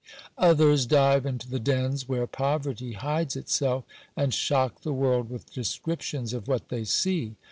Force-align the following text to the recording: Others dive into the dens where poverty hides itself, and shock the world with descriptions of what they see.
Others 0.39 0.87
dive 0.87 1.27
into 1.27 1.47
the 1.47 1.59
dens 1.59 2.09
where 2.09 2.25
poverty 2.25 2.93
hides 2.93 3.35
itself, 3.35 3.83
and 4.17 4.33
shock 4.33 4.81
the 4.81 4.93
world 4.93 5.29
with 5.29 5.53
descriptions 5.53 6.33
of 6.33 6.47
what 6.47 6.69
they 6.69 6.85
see. 6.85 7.35